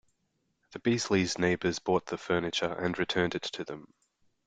The 0.71 0.79
Beasleys' 0.79 1.37
neighbours 1.37 1.77
bought 1.77 2.07
the 2.07 2.17
furniture 2.17 2.73
and 2.73 2.97
returned 2.97 3.35
it 3.35 3.43
to 3.43 3.63
them. 3.63 3.93